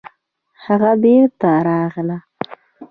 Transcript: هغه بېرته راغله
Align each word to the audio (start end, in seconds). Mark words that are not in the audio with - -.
هغه 0.65 0.91
بېرته 1.01 1.49
راغله 1.67 2.17